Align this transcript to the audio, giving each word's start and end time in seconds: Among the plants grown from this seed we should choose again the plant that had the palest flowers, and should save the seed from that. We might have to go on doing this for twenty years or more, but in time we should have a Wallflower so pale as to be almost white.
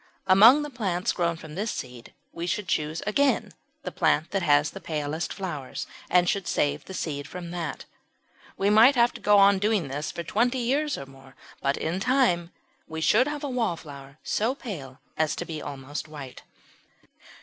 Among 0.25 0.63
the 0.63 0.71
plants 0.71 1.11
grown 1.11 1.35
from 1.35 1.53
this 1.53 1.69
seed 1.69 2.11
we 2.31 2.47
should 2.47 2.67
choose 2.67 3.03
again 3.05 3.53
the 3.83 3.91
plant 3.91 4.31
that 4.31 4.41
had 4.41 4.65
the 4.65 4.81
palest 4.81 5.31
flowers, 5.31 5.85
and 6.09 6.27
should 6.27 6.47
save 6.47 6.85
the 6.85 6.95
seed 6.95 7.27
from 7.27 7.51
that. 7.51 7.85
We 8.57 8.71
might 8.71 8.95
have 8.95 9.13
to 9.13 9.21
go 9.21 9.37
on 9.37 9.59
doing 9.59 9.89
this 9.89 10.09
for 10.11 10.23
twenty 10.23 10.57
years 10.57 10.97
or 10.97 11.05
more, 11.05 11.35
but 11.61 11.77
in 11.77 11.99
time 11.99 12.49
we 12.87 12.99
should 12.99 13.27
have 13.27 13.43
a 13.43 13.49
Wallflower 13.51 14.17
so 14.23 14.55
pale 14.55 14.99
as 15.17 15.35
to 15.35 15.45
be 15.45 15.61
almost 15.61 16.07
white. 16.07 16.41